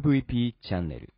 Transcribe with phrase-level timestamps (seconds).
[0.00, 1.12] MVP チャンネル。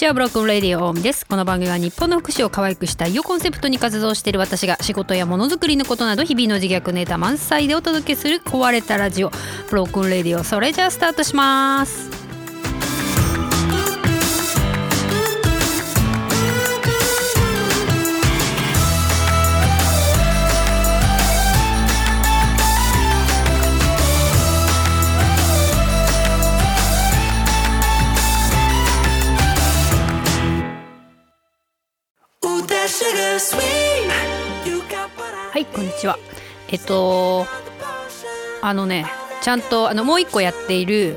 [0.00, 1.26] ちはブロックンレディオオウミです。
[1.26, 9.30] この番組は日本の福祉を可愛くしたいをコンセプトに活動している私が仕事やものづくりのことなど日々の自虐ネタ満載でお届けする壊れたラジオ。
[9.68, 12.29] ブロックンレディオそれじゃあスタートします。
[36.72, 37.46] えっと
[38.62, 39.06] あのね
[39.42, 41.16] ちゃんとあのもう一個やっている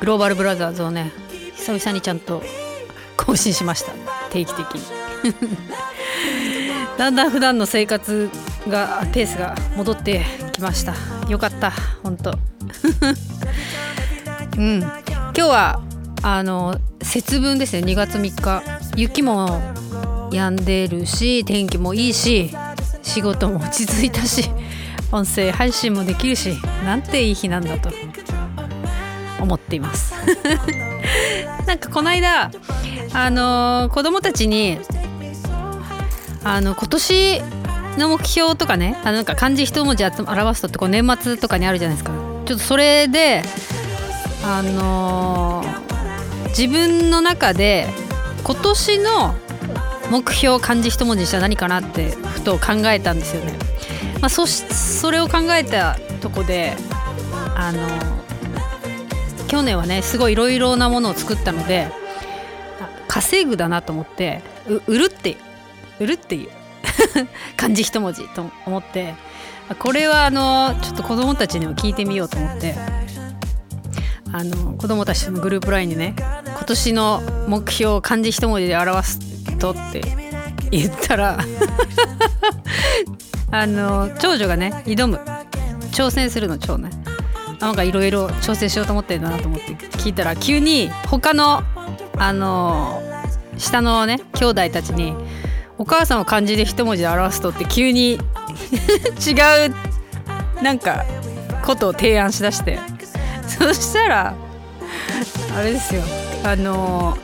[0.00, 1.12] グローバルブラザーズをね
[1.56, 2.42] 久々にちゃんと
[3.16, 3.92] 更新しました。
[4.30, 4.82] 定期的に。
[6.96, 8.30] だんだん普段の生活
[8.68, 10.94] がペースが戻ってきました。
[11.28, 12.30] よかった本当
[14.56, 14.80] うん。
[14.80, 15.82] 今日は
[16.22, 17.80] あの節分ですね。
[17.80, 18.62] 2月3日。
[18.96, 19.60] 雪も
[20.30, 22.50] 止んでるし天気もいいし
[23.08, 24.50] 仕事も落ち着いたし
[25.10, 27.90] 音声配信もできるしなんていい日なんだと
[29.40, 30.14] 思っています。
[31.66, 32.50] なんかこの間
[33.14, 34.78] あの子供たちに
[36.44, 37.42] あの今年
[37.96, 42.12] の目標とかねあのなんか漢字一文字表すとってこう年末とかにあるじゃないですか。
[42.44, 43.42] ちょっとそれで
[44.44, 45.64] あの
[46.48, 47.88] 自分の中で
[48.44, 49.34] 今年の
[50.10, 53.52] 目標漢字一文字したら何かなってふと考えたんですよね。
[54.20, 56.74] まあ、そしそれを考えたとこで
[57.54, 57.86] あの
[59.46, 61.88] 去年はねすごいいろいろなものを作ったので
[63.06, 64.42] 稼ぐだなと思って
[64.86, 65.36] 売るって
[66.00, 66.50] 売るっていう
[67.56, 69.14] 漢字一文字と思って
[69.78, 72.74] これはあのちょっと子供たちにも聞いてみようと思って
[74.32, 76.14] あの子供たちのグループ LINE にね
[76.44, 80.00] 今年の目標を漢字一文字で表すとって
[80.70, 81.38] 言ったら
[83.50, 85.20] あの長女がね挑む。
[85.92, 86.90] 挑戦するの長男。
[87.60, 91.62] なんかいろいろ挑戦しようと思ってるんだなと思って聞いたら急に他の
[92.16, 93.02] あの
[93.56, 95.12] 下のね兄弟たちに
[95.76, 98.12] 「お母さんを漢字で一文字で表すと」って急に
[99.26, 99.32] 違
[100.60, 101.04] うなんか
[101.64, 102.78] ことを提案しだして。
[103.58, 104.34] そしたら
[105.56, 106.02] あれですよ。
[106.44, 107.18] あの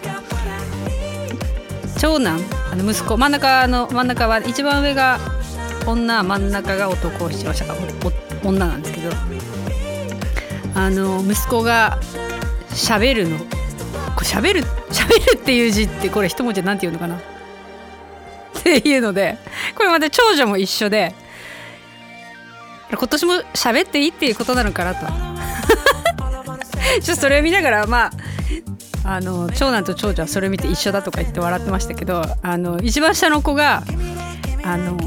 [1.98, 2.40] 長男
[2.72, 5.18] あの息子真ん中の真ん中は一番上が
[5.86, 7.74] 女真ん中が男一番下が
[8.42, 9.10] 女なんですけど。
[10.76, 12.00] あの息子が
[12.70, 13.44] 喋るのこ
[14.22, 17.16] れ喋る喋るっていう字ってこれ一文字なんて言うのかな？
[17.16, 17.20] っ
[18.62, 19.38] ていうので
[19.76, 21.14] これまた長女も一緒で
[22.90, 25.06] 今年も喋っていいっていうことなのかなと。
[27.00, 28.10] ちょっとそれを見ながらまあ
[29.04, 33.82] あの長男と長女はそれ見て一緒だとか言って笑ってましたけどあの一番下の子が
[34.64, 34.98] あの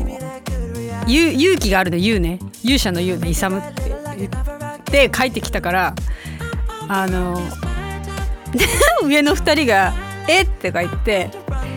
[1.08, 5.96] 勇気があるの言うね勇者の言うね勇って言って帰ってきたから
[6.88, 7.40] あの
[9.03, 9.94] 上の2人が
[10.29, 11.29] 「えっ?」てか言って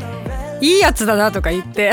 [0.60, 1.92] 「いいやつだな」とか言って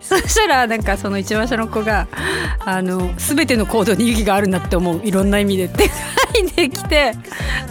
[0.00, 2.08] そしたらなんかその一番下の子が
[2.64, 5.90] 「あの全ての行動に勇気があるんだって思ういろんな意味で」って
[6.38, 7.12] 書いてきて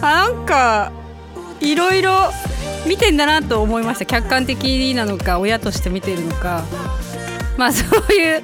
[0.00, 0.92] なんか
[1.60, 2.30] いろいろ
[2.86, 4.06] 見てんだなと思いました。
[4.06, 6.64] 客観的なのか親として見てるのか。
[7.56, 8.42] まあそういう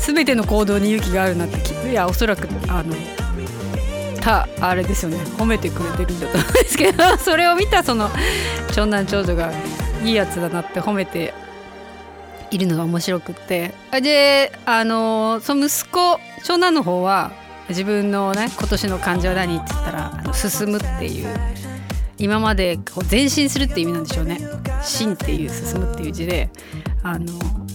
[0.00, 2.94] 全ての行動に勇気があるなっていやおそらくあの
[4.20, 5.18] たあれですよね。
[5.38, 8.10] 褒めてくれてるんだと思うんですけど それを見たその
[8.72, 9.52] 長男長女が
[10.04, 11.32] いいやつだなって褒めて
[12.50, 13.72] いるのが面白くって。
[14.02, 17.30] であのその息子長男の方は
[17.68, 21.28] 自分のね今年の漢字は何って言ったら「進む」っていう
[22.18, 24.40] 今までこう前進するっていう意味なんでしょうね
[24.82, 26.50] 「進」っていう「進む」っていう字で。
[27.02, 27.26] あの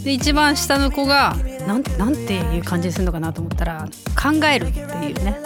[0.04, 3.88] で一番下の子がなんなんていう感じにするのかなと思ったら
[4.22, 5.38] 「考える」っていうね。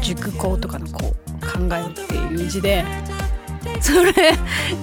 [0.00, 2.84] 熟考とかのこう考えるっていう字で。
[3.80, 4.12] それ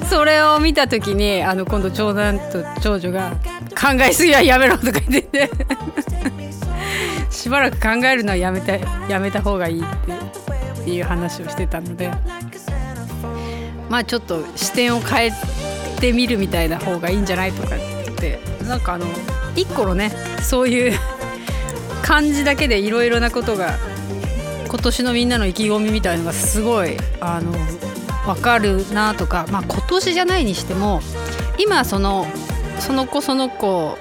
[0.09, 3.37] それを見た時にあの今度長男と長女が
[3.79, 5.49] 「考えすぎはやめろ」とか言ってて。
[7.29, 8.73] しばらく考えるのはやめた
[9.07, 12.11] やめた方がいいっていう話をしてたので。
[13.91, 15.31] まあちょっと視点を変え
[15.99, 19.05] てみるみたいな方がいいんじゃないとかってなんかあの
[19.53, 20.11] 一個のね
[20.41, 20.97] そういう
[22.01, 23.77] 感じだけでいろいろなことが
[24.69, 27.51] 今年のみんなの意気込みみたいのがすごいあの
[28.33, 31.01] 分かるなとか、まあ、今年じゃないにしても
[31.57, 32.25] 今その
[32.79, 33.97] その子その子、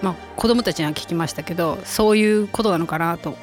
[0.00, 3.36] まあ、子供たちには聞きましたけどそういうことなのかなと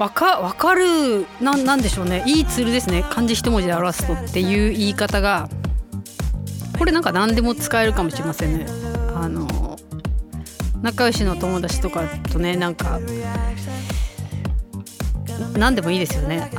[0.00, 5.50] 分か分かるななんでしょうねいいツールですね漢字一文字で表すとっていう言い方が
[6.78, 8.66] これなんか何でも使えるかもしれませんね。
[9.14, 9.78] あの
[10.80, 12.98] 仲良しの友達とかとねなんか
[15.58, 16.50] 何でもいいですよね。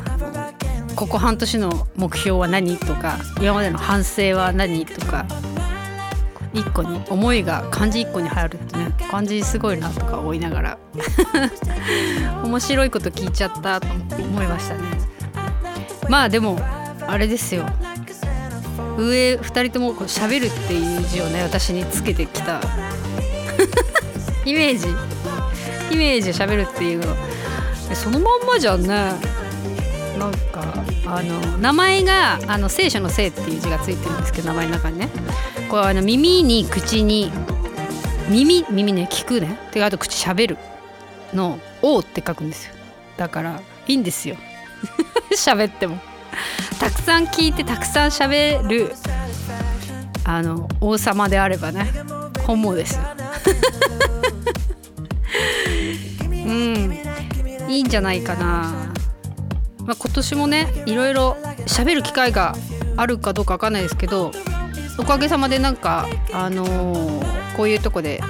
[0.96, 5.26] ここ半年の目標は何とか今までの反省は何とか
[6.54, 10.78] 一個に思いが漢字一個に入るってね漢字すごいなとか思いながら。
[12.44, 13.88] 面白いこと聞いちゃったと
[14.18, 14.82] 思いましたね。
[16.10, 16.60] まあでも
[17.08, 17.66] あれですよ。
[18.98, 22.60] 上2人ともこう喋るっていう字をね私につけてきた。
[24.46, 24.88] イメージ。
[25.92, 27.16] イメージで喋るっていうの。
[27.94, 28.88] そのまんまじゃんね。
[30.18, 35.10] なんかあの名前があの聖書の「聖」っていう字がついてるんですけど名前の中にね。
[35.72, 37.32] これあの耳に口に
[38.30, 39.58] 耳耳ね聞くね。
[39.72, 40.58] であと口しゃべる
[41.34, 42.74] の「お」って書くんですよ。
[43.16, 44.36] だからいいんですよ。
[45.34, 45.98] 喋っても。
[46.78, 48.94] たくさん聞いてたくさん喋る
[50.26, 51.90] あの王様であればね。
[52.46, 53.00] 本望です
[56.20, 57.00] うん。
[57.70, 58.92] いいんじゃないかな、
[59.86, 62.58] まあ、今年もねいろいろ喋る機会が
[62.98, 64.34] あるかどうかわかんないですけど
[64.98, 68.22] おかげさまでなんかあのー、こういうとこで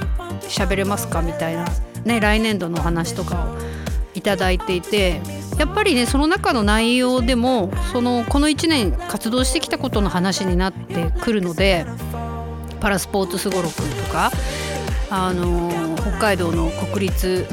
[0.41, 1.65] 喋れますかみたいな
[2.05, 3.57] ね来年度のお話とかを
[4.13, 5.21] いただいていて
[5.57, 11.85] やっぱりねその中の内容でもそのこの1年活動してきたことの話になってくるので
[12.79, 14.31] パラスポーツすごろくとか
[15.09, 17.45] あのー、北海道の国立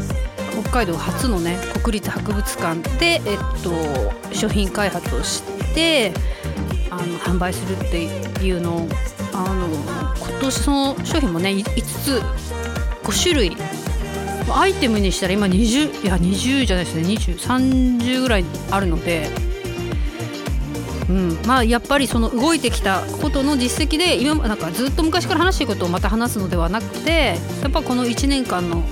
[0.62, 5.43] 北海道初のね国立博物館で、えっと、商品開発をし
[5.75, 6.12] て
[6.98, 8.04] あの販売するって
[8.44, 8.88] いうのを
[9.32, 9.68] あの
[10.16, 12.22] 今年その商品もね5つ
[13.02, 13.56] 5種類
[14.52, 17.02] アイテムにしたら今20いや20じゃないですね。
[17.02, 19.28] 2030ぐらいあるので、
[21.08, 21.38] うん。
[21.46, 28.82] まあ、やっぱりその動いてきたことの実績で今なんかずっと昔から話していることをまた話すのではなくてやっぱこの1年間の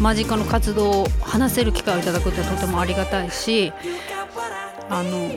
[0.00, 3.72] 間近の活動を話せる機会をいただくってとてもありがたいし
[4.88, 5.30] あの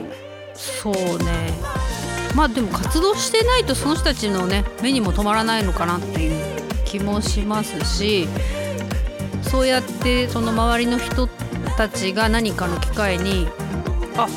[0.54, 1.79] そうね。
[2.34, 8.28] まあでも活動してないとその人たちのね目にも留まらないのかなっていう気もしますし
[9.42, 11.28] そうやってその周りの人
[11.76, 13.48] たちが何かの機会に
[14.16, 14.28] あ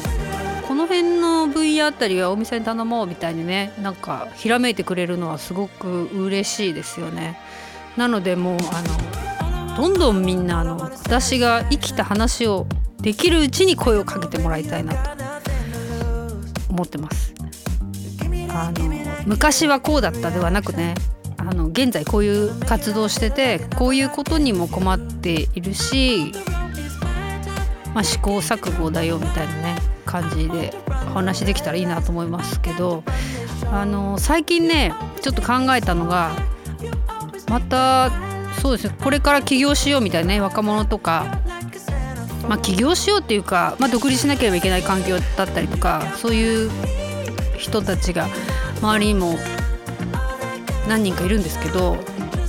[0.68, 7.38] この辺の分野あたりはお店に頼もうみたいにねなんかひらめいてくれるのはすごく嬉しいですよね。
[7.96, 8.81] なのでもうあ
[9.69, 12.66] のどんどんみんなあの私が生きた話を
[13.01, 15.24] できるうちに声をかけてもらいたいなと
[16.69, 17.33] 思ってます。
[18.54, 18.90] あの
[19.26, 20.96] 昔はこうだったではなくね
[21.38, 26.32] あの現在こういう活動しててこういうことにも困っているし、
[27.94, 29.75] まあ、試行錯誤だよみたいなね
[30.06, 33.04] 感じでお話できたらいいなと思いますけど
[33.72, 36.32] あの最近ねちょっと考えたのが
[37.50, 38.12] また
[38.62, 41.39] そうですねこれから起業しようみたいなね若者とか
[42.48, 46.70] まあ、起業しようっていうか、まあ、独立しなければいけない環境だったりとかそういう
[47.58, 48.27] 人たちが
[48.84, 49.40] 周りにも
[50.90, 51.98] 何人かいるんですけど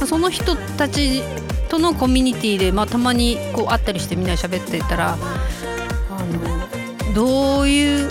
[0.04, 1.22] その人たち
[1.68, 5.16] とのコミュニティでまあたまにこう会ったりしてみんなで喋ってたらあ
[7.06, 8.10] のどういう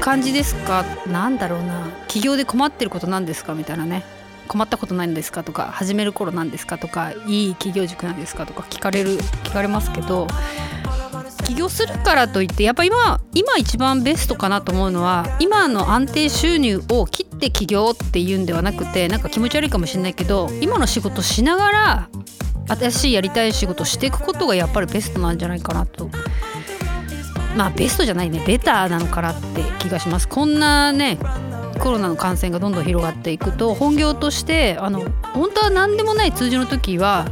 [0.00, 0.84] 感じですか？
[1.06, 1.90] なんだろうな。
[2.08, 3.54] 起業で困ってることなんですか？
[3.54, 4.02] みたいなね。
[4.48, 5.44] 困ったことないんですか？
[5.44, 6.78] とか始める頃なんですか？
[6.78, 8.46] とかいい企業塾なんですか？
[8.46, 10.26] とか聞かれる聞かれますけど
[11.52, 22.08] 起業するからといってやっぱ今今一番ベストかなと思うのは今の安定収入を切って起業っていうんではなくてなんか気持ち悪いかもしれないけど今の仕事しながら
[22.68, 26.08] 新しいやりたい仕事していくことがやっぱりベストなんじゃないかなと。
[27.54, 28.42] まあベストじゃないね。
[28.46, 30.28] ベターなのかなって気がします。
[30.28, 31.18] こんなね
[31.80, 35.00] コロナの感染がどんどん広がっていくと本業としてあの
[35.34, 37.26] 本当は何でもない通常の時は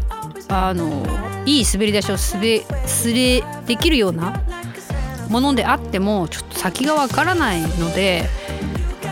[0.48, 4.42] あのいい滑り出しをすべすれできるような
[5.28, 8.24] ものであってもちょっと先がわからないので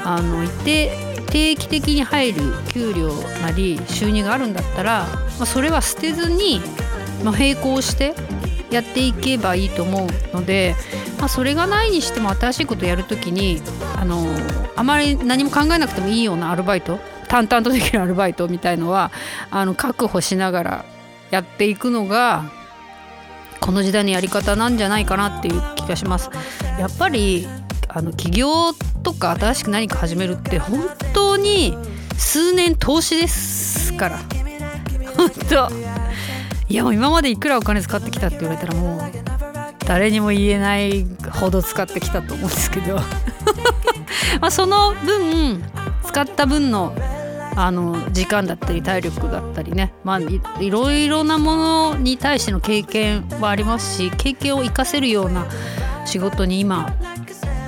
[0.05, 0.91] あの一定
[1.31, 6.61] 定期的に入る給料なり収入があるんだったら、まあ、それは捨てずに、
[7.23, 8.15] まあ、並行して
[8.71, 10.75] やっていけばいいと思うので
[11.19, 13.61] まあ、それがないにしても新しいことやるときに
[13.97, 14.25] あの
[14.77, 19.11] あまり何も考えなくてもいいようなアルバイト淡々とできるアルバイトみたいのは
[19.51, 20.85] あの確保しながら
[21.31, 22.51] やっていくのが
[23.61, 26.31] この時代のやり方なんじゃないかなっていう気がします。
[26.79, 27.47] やっぱり
[27.89, 30.81] あの起業とか新しく何か始めるって本
[31.13, 31.77] 当に
[32.17, 34.19] 数年投資ですから。
[35.17, 35.69] 本当。
[36.69, 39.01] いやもう今までいくらお金使ってきたって言われたらもう
[39.87, 42.97] 誰にも言えないほど使ってきたと思うんですけど。
[44.41, 45.63] まあその分
[46.05, 46.95] 使った分の
[47.61, 55.45] あの時間だったり体力だったりね、まあ、いいろいろなものに対しての経験はありますし経験を生かせるような
[56.07, 56.97] 仕事に今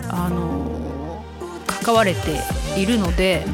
[0.08, 1.24] あの
[1.66, 2.38] 関われて
[2.80, 3.44] いるので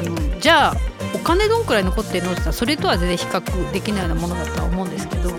[0.00, 0.76] あのじゃあ
[1.14, 5.30] お金どんくらい残ってるのってそれとは全然比較できないようなものだとは思うんですけど。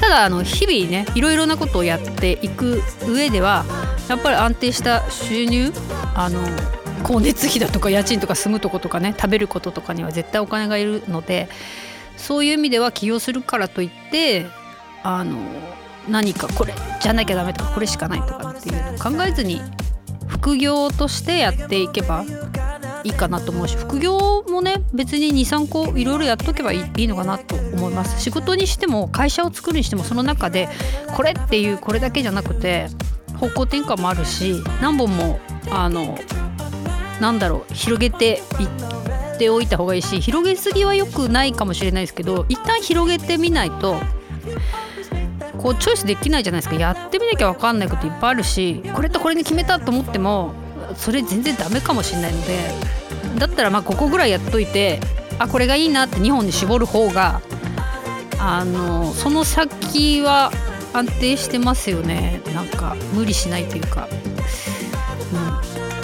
[0.00, 3.64] ただあの日々ねいろいろなことをやっていく上では
[4.08, 5.72] やっぱり安定した収入
[6.16, 6.40] あの
[7.02, 11.48] 光熱費だとか家賃とか住むとことかね食べることとかには絶対お金がいるので
[12.16, 14.46] そういう意味では起業するからといって
[15.02, 15.38] あの
[16.08, 19.60] 何かこれじゃなきゃダメとかこれしかないとかっていうのを考えずに
[20.28, 22.24] 副業としてやっていけば
[23.04, 28.20] いいかなと思うし副業もね別に23個いろいろやっとけばいいいいのかなと思います。
[28.20, 30.68] 仕事にしても会社を作るにしてもその中で
[31.16, 32.88] これっていうこれだけじゃなくて
[33.38, 35.40] 方向転換もあるし何本も
[35.70, 36.16] あの
[37.22, 44.00] なんだろう広げていっておいた方がいいし広げすぎは良くないかもしれないですけど一旦広げてみないと
[45.56, 46.74] こうチョイスできないじゃないですか。
[46.74, 50.52] やってみなきゃ分かんないこといっぱいあるしこれとこれに決めたと思っても
[50.96, 52.58] それ全然ダメかもしれないので
[53.38, 54.98] だったらまあここぐらいやっといて
[55.38, 57.40] あこれがいいなって2本に絞る方が
[58.40, 60.50] あのその先は
[60.92, 62.42] 安定してますよね。
[62.52, 64.08] なんか無理しないというか、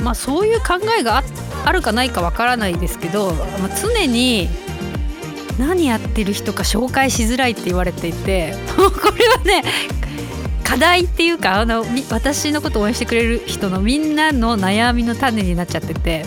[0.08, 1.22] まあそういう考えが
[1.66, 4.48] あるかないかわからないですけど、まあ、常に
[5.58, 9.62] 何やってる人か紹介しづらいって言われていて これはね
[10.64, 16.24] 課題っていうかあの私のことを応援してくれる人のみんなの悩みの種になっちゃってて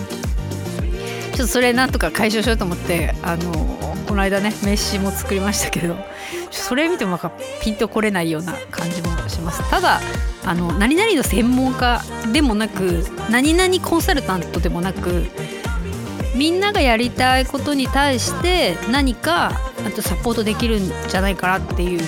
[1.31, 3.70] ちょっとそれなんとか解消しようと思ってあの
[4.11, 5.95] この間ね名刺も作りましたけど
[6.51, 9.69] それ見てもなんかピンとこれないような感じもします。
[9.69, 10.01] ただ
[10.43, 12.01] あの何々の専門家
[12.33, 15.27] でもなく何々コンサルタントでもなく
[16.35, 19.53] みんながやりたいことに対して何か
[19.87, 22.01] あとサポートできるんじゃないかなっていう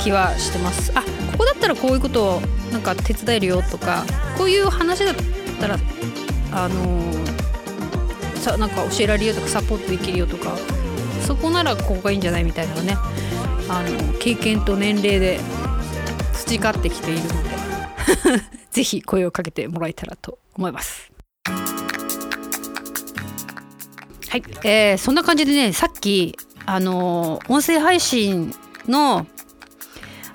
[0.00, 0.90] 気はしてます。
[0.96, 2.40] あここだったらこういうことを
[2.72, 4.04] なんか手伝えるよとか
[4.36, 5.14] こういう話だっ
[5.60, 5.78] たら
[6.50, 7.12] あの、
[8.40, 10.56] さなんか教えられるよとかサポートできるよとか
[11.26, 12.96] そこならここがいいんじゃないみたいなのね。
[13.68, 15.40] あの経験と年齢で
[16.32, 17.54] 培ってきているので。
[18.70, 21.12] ぜひ声をかけてもらえたらと思います。
[24.28, 28.52] はい、えー、そんな感じでねさっきあの音声配信
[28.88, 29.26] の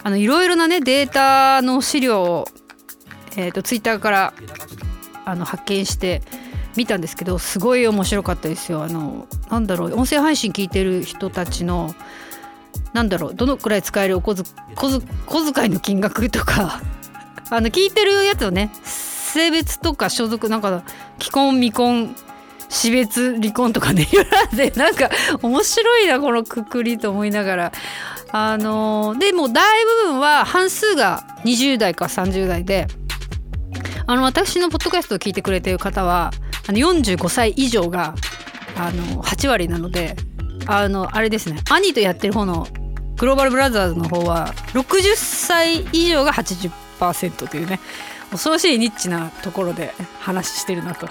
[0.01, 2.47] あのいろいろなねデータの資料を、
[3.35, 4.33] えーと、ツイッターから
[5.25, 6.21] あの発見して
[6.79, 8.81] 見たんですけどすごい面白かったですよ。
[8.83, 11.93] あのなんだろう音声配信聞いてる人たちの
[12.93, 16.81] なんだろうどのくらい使えるお小遣いの金額とか
[17.51, 20.83] あの聞いてるやつをね性別とか所属なんか
[21.19, 22.15] 既婚未婚
[22.69, 25.09] 死別離婚とかね 言われてなんか
[25.41, 27.71] 面白いなこのくくりと思いながら
[28.31, 32.87] あのでも大部分は半数が20代か30代で
[34.07, 36.31] あの私のポッドキャストを聞いてくれてる方は
[36.69, 38.13] あの45歳以上が
[38.77, 40.15] あの8割なので
[40.67, 42.67] あのあれですね兄とやってる方の
[43.17, 47.79] グローバルブラザーズの方は60歳以上が80%というね
[48.29, 51.09] 恐ろしいニッチなところで話してるなと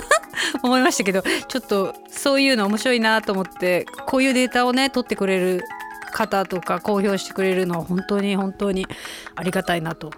[0.64, 5.62] 思いましたけどちょっとそういうの面白いなと思ってこういうデータをね取ってくれる
[6.10, 8.86] 方とか公表してくれるのは本当に本当に
[9.34, 10.10] ありがたいなと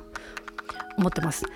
[0.96, 1.46] 思ってます。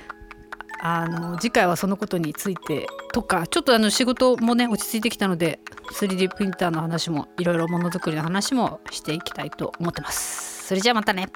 [0.85, 5.61] あの次回はそのことについてとかちょっとあの仕事もね落ち着いてきたので
[5.93, 10.67] 3D プリンターの話もいろいろものづくりの話もしていきたいと思ってます。
[10.67, 11.29] それじゃあまたね。